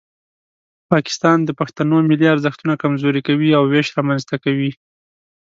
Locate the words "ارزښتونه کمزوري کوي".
2.33-3.49